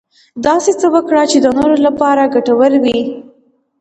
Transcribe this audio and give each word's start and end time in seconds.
داسې 0.45 0.71
څه 0.79 0.87
وکړه 0.95 1.23
چې 1.31 1.37
د 1.41 1.47
نورو 1.57 1.75
لپاره 1.85 2.31
ګټور 2.33 2.71
وي. 2.83 2.99